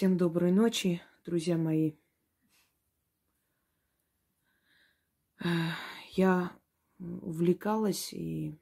[0.00, 1.92] Всем доброй ночи, друзья мои.
[6.12, 6.58] Я
[6.98, 8.58] увлекалась и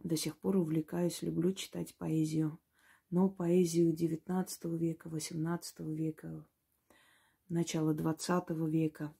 [0.00, 2.60] до сих пор увлекаюсь, люблю читать поэзию.
[3.08, 6.46] Но поэзию XIX века, XVIII века,
[7.48, 9.14] начала XX века.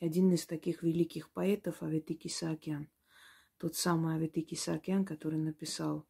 [0.00, 2.88] Один из таких великих поэтов Аветики Саакян,
[3.58, 6.08] тот самый Аветики Саакян, который написал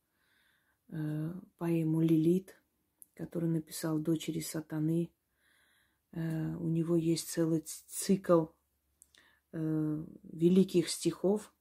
[0.87, 2.62] э, поэму «Лилит»,
[3.23, 5.13] который написал «Дочери сатаны».
[6.11, 8.47] Э, у него есть целый цикл
[9.53, 11.55] э, великих стихов.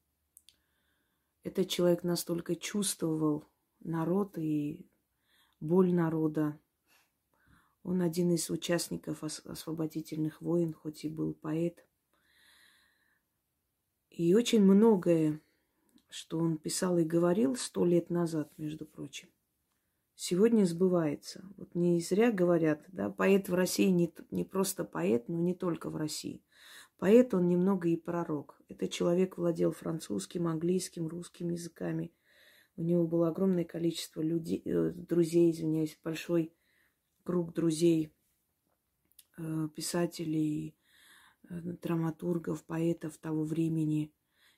[1.44, 3.48] Этот человек настолько чувствовал
[3.80, 4.90] народ и
[5.60, 6.60] боль народа.
[7.84, 11.86] Он один из участников освободительных войн, хоть и был поэт.
[14.10, 15.40] И очень многое,
[16.10, 19.30] что он писал и говорил сто лет назад, между прочим,
[20.22, 21.44] сегодня сбывается.
[21.58, 25.90] Вот не зря говорят, да, поэт в России не, не просто поэт, но не только
[25.90, 26.44] в России.
[27.00, 28.62] Поэт, он немного и пророк.
[28.70, 32.14] Этот человек владел французским, английским, русским языками.
[32.76, 36.54] У него было огромное количество людей, э, друзей, извиняюсь, большой
[37.24, 38.14] круг друзей,
[39.40, 40.76] э, писателей,
[41.50, 44.14] э, драматургов, поэтов того времени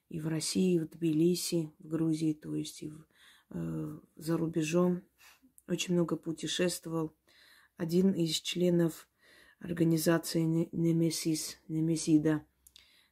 [0.09, 5.03] и в России, и в Тбилиси, в Грузии, то есть и в, за рубежом
[5.67, 7.15] очень много путешествовал.
[7.77, 9.07] Один из членов
[9.59, 12.45] организации Немесис, Немесида,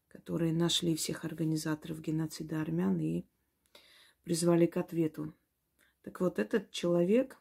[0.08, 3.26] которые нашли всех организаторов геноцида армян и
[4.24, 5.34] призвали к ответу.
[6.04, 7.38] Так вот, этот человек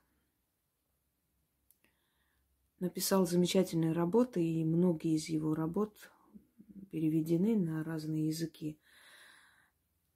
[2.78, 6.11] написал замечательные работы, и многие из его работ
[6.91, 8.78] переведены на разные языки.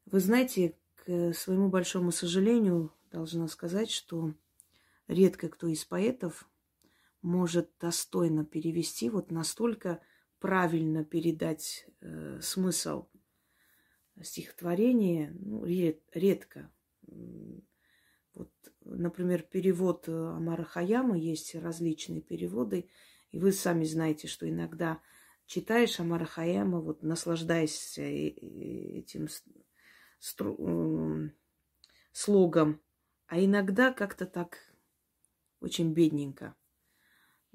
[0.07, 4.35] Вы знаете, к своему большому сожалению, должна сказать, что
[5.09, 6.49] редко кто из поэтов
[7.23, 10.01] может достойно перевести, вот настолько
[10.39, 13.07] правильно передать э, смысл
[14.23, 16.71] стихотворения, ну, ред, редко.
[18.35, 18.53] Вот,
[18.85, 22.89] например, перевод Амара Хаяма, есть различные переводы,
[23.31, 25.01] и вы сами знаете, что иногда
[25.47, 29.29] читаешь Амара Хаяма, вот наслаждаешься этим
[30.21, 31.31] стру-
[32.13, 32.81] слогом,
[33.27, 34.59] а иногда как-то так
[35.65, 36.55] очень бедненько.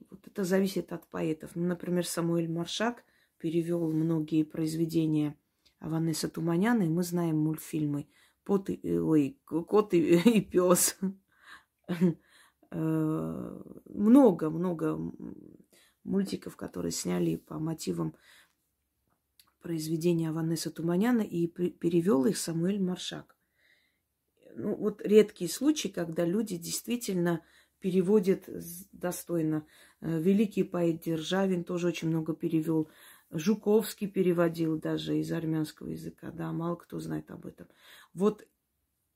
[0.10, 1.56] Вот это зависит от поэтов.
[1.56, 3.06] Ну, например, Самуэль Маршак
[3.38, 5.38] перевел многие произведения
[5.80, 8.10] Аванеса Туманяна, и мы знаем мультфильмы
[8.44, 10.98] «Пот и, ой, «Кот и, и пес».
[12.72, 15.00] Много-много
[16.04, 18.16] мультиков, которые сняли по мотивам
[19.62, 23.36] произведения Аванеса Туманяна, и перевел их Самуэль Маршак.
[24.56, 27.42] Ну, вот редкие случаи, когда люди действительно
[27.80, 28.50] переводит
[28.92, 29.66] достойно.
[30.02, 32.90] Э, великий поэт Державин тоже очень много перевел.
[33.32, 37.68] Жуковский переводил даже из армянского языка, да, мало кто знает об этом.
[38.14, 38.48] Вот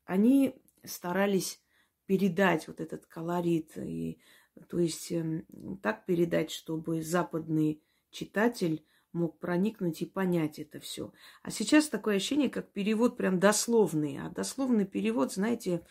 [0.05, 1.61] они старались
[2.05, 4.19] передать вот этот колорит, и,
[4.67, 5.45] то есть эм,
[5.81, 7.81] так передать, чтобы западный
[8.11, 11.13] читатель мог проникнуть и понять это все.
[11.43, 14.17] А сейчас такое ощущение, как перевод прям дословный.
[14.17, 15.85] А дословный перевод, знаете,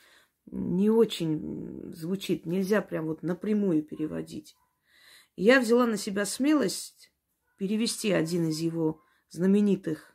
[0.46, 2.46] не очень звучит.
[2.46, 4.56] Нельзя прям вот напрямую переводить.
[5.36, 7.12] я взяла на себя смелость
[7.56, 10.12] перевести один из его знаменитых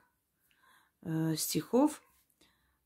[1.03, 2.01] э, стихов.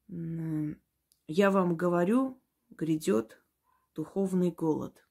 [0.07, 3.41] Я вам говорю, грядет
[3.96, 5.06] духовный голод.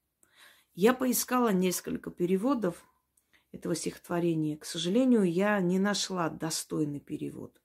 [0.74, 2.86] Я поискала несколько переводов
[3.52, 4.56] этого стихотворения.
[4.56, 7.60] К сожалению, я не нашла достойный перевод.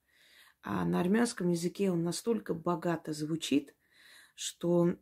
[0.64, 3.74] А на армянском языке он настолько богато звучит–
[4.36, 4.96] что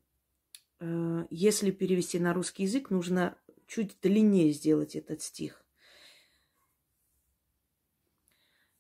[0.79, 5.66] э, если перевести на русский язык, нужно чуть длиннее сделать этот стих.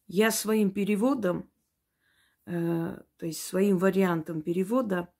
[0.07, 1.49] Я своим переводом,
[2.45, 5.11] э, то есть своим вариантом перевода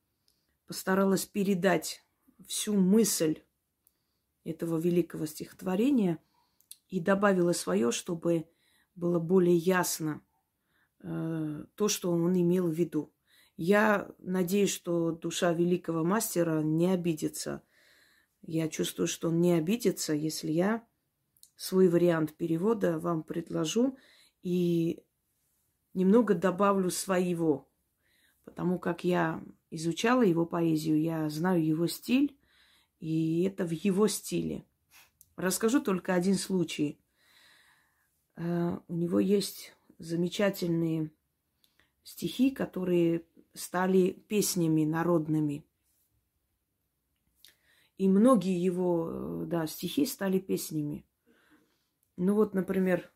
[0.67, 2.05] постаралась передать
[2.47, 3.41] всю мысль
[4.44, 6.19] этого великого стихотворения
[6.89, 8.47] и добавила свое, чтобы
[8.95, 10.21] было более ясно
[11.00, 13.12] э, то, что он имел в виду.
[13.55, 17.63] Я надеюсь, что душа великого мастера не обидится.
[18.41, 20.85] Я чувствую, что он не обидится, если я
[21.55, 23.97] свой вариант перевода вам предложу
[24.41, 25.03] и
[25.94, 27.69] немного добавлю своего.
[28.44, 32.38] Потому как я изучала его поэзию, я знаю его стиль,
[33.00, 34.65] и это в его стиле.
[35.35, 37.00] Расскажу только один случай.
[38.35, 41.11] Э, у него есть замечательные
[42.03, 45.65] стихи, которые стали песнями народными.
[47.97, 51.05] И многие его, э, да, стихи стали песнями.
[52.17, 53.11] Ну вот, например,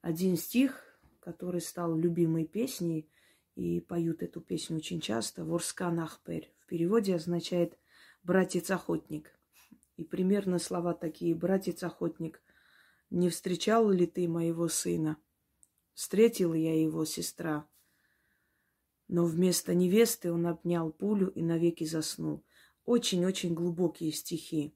[0.00, 0.82] один стих,
[1.20, 3.08] который стал любимой песней,
[3.54, 6.50] и поют эту песню очень часто, «Ворскан Ахпер».
[6.58, 7.78] В переводе означает
[8.22, 9.30] «братец-охотник».
[9.96, 12.42] И примерно слова такие «братец-охотник».
[13.10, 15.18] «Не встречал ли ты моего сына?»
[15.94, 17.68] Встретила я его, сестра.
[19.08, 22.44] Но вместо невесты он обнял пулю и навеки заснул.
[22.84, 24.74] Очень-очень глубокие стихи.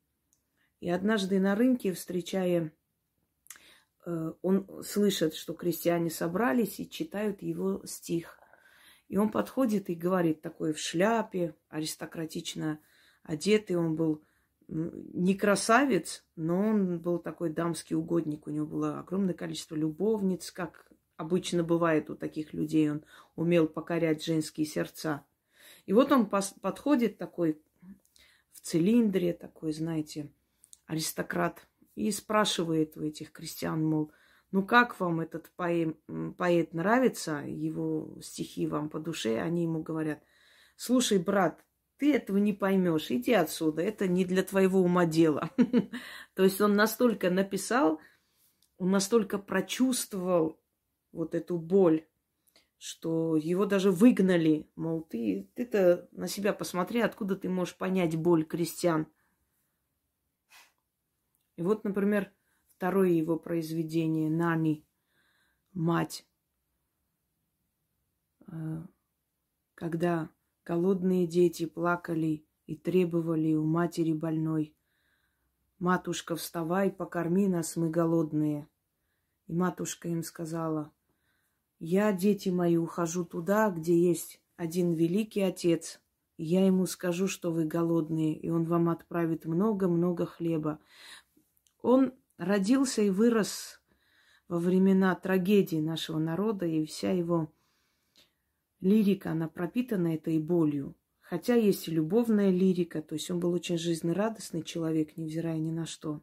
[0.80, 2.72] И однажды на рынке, встречая,
[4.06, 8.38] э, он слышит, что крестьяне собрались и читают его стих.
[9.08, 12.78] И он подходит и говорит, такой в шляпе, аристократично
[13.22, 14.22] одетый, он был
[14.68, 18.46] не красавец, но он был такой дамский угодник.
[18.46, 20.87] У него было огромное количество любовниц, как
[21.18, 22.90] обычно бывает у таких людей.
[22.90, 23.04] Он
[23.36, 25.26] умел покорять женские сердца.
[25.84, 27.60] И вот он подходит такой
[28.52, 30.32] в цилиндре, такой, знаете,
[30.86, 34.12] аристократ, и спрашивает у этих крестьян, мол,
[34.52, 35.96] ну как вам этот поэм,
[36.38, 40.22] поэт нравится, его стихи вам по душе, они ему говорят,
[40.76, 41.64] слушай, брат,
[41.96, 45.50] ты этого не поймешь, иди отсюда, это не для твоего ума дело.
[46.34, 48.00] То есть он настолько написал,
[48.76, 50.60] он настолько прочувствовал
[51.18, 52.06] вот эту боль,
[52.78, 54.70] что его даже выгнали.
[54.76, 59.08] Мол, ты, ты-то на себя посмотри, откуда ты можешь понять боль крестьян.
[61.56, 62.32] И вот, например,
[62.68, 64.86] второе его произведение «Нани»,
[65.72, 66.24] «Мать»,
[68.46, 68.82] э,
[69.74, 70.30] когда
[70.64, 74.76] голодные дети плакали и требовали у матери больной.
[75.80, 78.68] «Матушка, вставай, покорми нас, мы голодные».
[79.46, 80.92] И матушка им сказала,
[81.78, 86.00] «Я, дети мои, ухожу туда, где есть один великий отец.
[86.36, 90.80] Я ему скажу, что вы голодные, и он вам отправит много-много хлеба.
[91.82, 93.80] Он родился и вырос
[94.48, 97.52] во времена трагедии нашего народа, и вся его
[98.80, 100.96] лирика, она пропитана этой болью.
[101.20, 105.86] Хотя есть и любовная лирика, то есть он был очень жизнерадостный человек, невзирая ни на
[105.86, 106.22] что.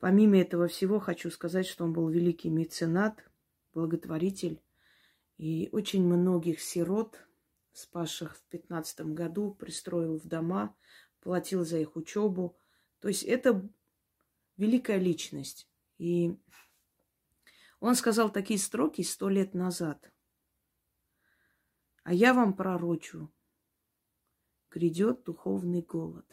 [0.00, 3.22] Помимо этого всего, хочу сказать, что он был великий меценат,
[3.74, 4.62] благотворитель.
[5.36, 7.18] И очень многих сирот,
[7.72, 10.74] спасших в 15 году, пристроил в дома,
[11.20, 12.58] платил за их учебу.
[13.00, 13.68] То есть это
[14.56, 15.68] великая личность.
[15.98, 16.34] И
[17.78, 20.10] он сказал такие строки сто лет назад.
[22.04, 23.30] А я вам пророчу,
[24.70, 26.24] грядет духовный голод.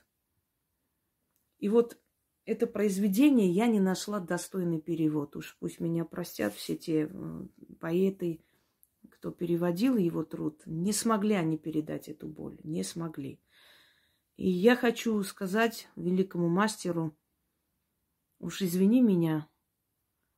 [1.60, 2.00] И вот
[2.48, 5.36] это произведение я не нашла достойный перевод.
[5.36, 7.46] Уж пусть меня простят все те э,
[7.82, 8.40] поэты,
[9.10, 10.62] кто переводил его труд.
[10.66, 13.42] Не смогли они передать эту боль, не смогли.
[14.38, 17.18] И я хочу сказать великому мастеру,
[18.40, 19.50] уж извини меня,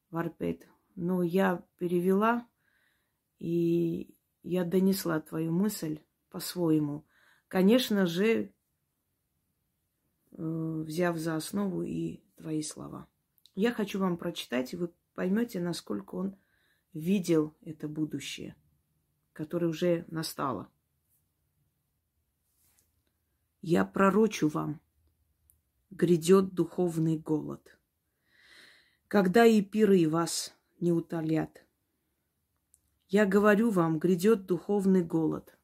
[0.09, 2.47] Варпет, но я перевела,
[3.37, 5.99] и я донесла твою мысль
[6.31, 7.05] по-своему.
[7.47, 8.51] Конечно же,
[10.39, 13.07] взяв за основу и твои слова.
[13.55, 16.37] Я хочу вам прочитать, и вы поймете, насколько он
[16.93, 18.55] видел это будущее,
[19.33, 20.71] которое уже настало.
[23.61, 24.79] Я пророчу вам,
[25.89, 27.77] грядет духовный голод.
[29.09, 31.65] Когда и пиры вас не утолят.
[33.09, 35.57] Я говорю вам, грядет духовный голод.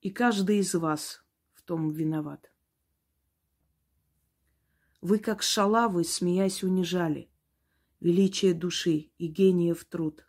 [0.00, 1.22] И каждый из вас
[1.62, 2.52] в том виноват.
[5.00, 7.28] Вы, как шалавы, смеясь, унижали
[8.00, 10.26] величие души и гениев труд.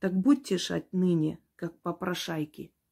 [0.00, 2.74] Так будьте ж отныне, как попрошайки–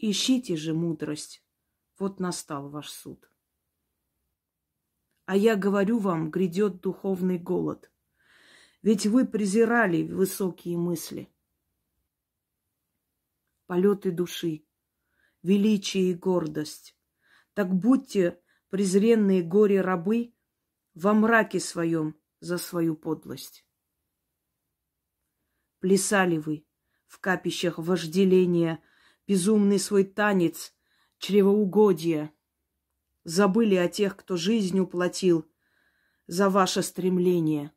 [0.00, 1.42] Ищите же мудрость,
[1.98, 3.28] вот настал ваш суд.
[5.24, 7.90] А я говорю вам, грядет духовный голод.
[8.80, 11.28] Ведь вы презирали высокие мысли.
[13.66, 14.64] Полеты души,
[15.48, 16.94] величие и гордость.
[17.54, 18.38] Так будьте,
[18.68, 20.34] презренные горе-рабы,
[20.92, 23.64] во мраке своем за свою подлость.
[25.80, 26.66] Плясали вы
[27.06, 28.82] в капищах вожделения
[29.26, 30.74] безумный свой танец
[31.18, 32.30] чревоугодия.
[33.24, 35.50] Забыли о тех, кто жизнь уплатил
[36.26, 37.72] за ваше стремление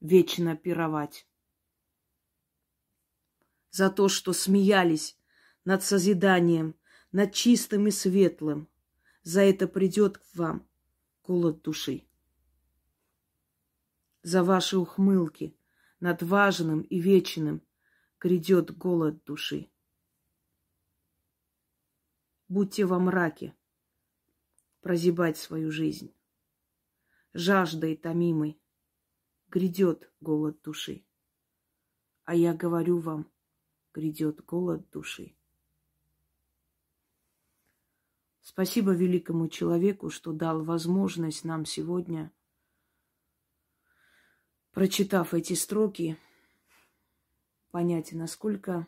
[0.00, 1.26] вечно пировать.
[3.70, 5.18] За то, что смеялись
[5.64, 6.77] над созиданием,
[7.12, 8.68] над чистым и светлым.
[9.22, 10.66] За это придет к вам
[11.22, 12.06] голод души.
[14.22, 15.54] За ваши ухмылки
[16.00, 17.62] над важным и вечным,
[18.20, 19.70] грядет голод души.
[22.48, 23.54] Будьте во мраке,
[24.80, 26.14] прозябать свою жизнь.
[27.34, 28.60] Жаждой томимой
[29.48, 31.04] грядет голод души.
[32.24, 33.30] А я говорю вам,
[33.92, 35.37] грядет голод души.
[38.50, 42.32] Спасибо великому человеку, что дал возможность нам сегодня,
[44.70, 46.18] прочитав эти строки,
[47.70, 48.86] понять, насколько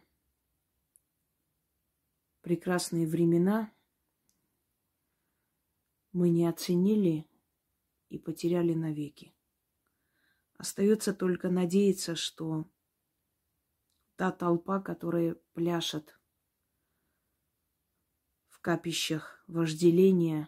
[2.40, 3.70] прекрасные времена
[6.12, 7.28] мы не оценили
[8.08, 9.34] и потеряли навеки.
[10.56, 12.64] Остается только надеяться, что
[14.16, 16.18] та толпа, которая пляшет
[18.60, 20.46] в капищах вожделения,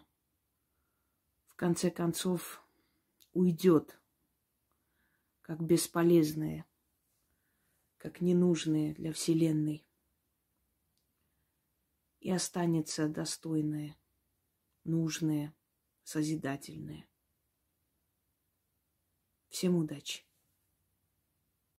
[1.47, 2.63] в конце концов
[3.31, 3.99] уйдет,
[5.41, 6.67] как бесполезная,
[7.97, 9.83] как ненужная для Вселенной,
[12.19, 13.97] и останется достойное,
[14.83, 15.51] нужное,
[16.03, 17.09] созидательное.
[19.49, 20.23] Всем удачи!